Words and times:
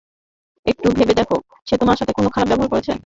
একটু 0.65 0.87
ভেবে 0.91 1.13
দেখো, 1.13 1.35
সে 1.67 1.75
তোমার 1.77 1.97
সাথে 1.97 2.11
কখনো 2.11 2.29
খারাপ 2.29 2.47
ব্যবহার 2.49 2.71
করেছে? 2.73 2.91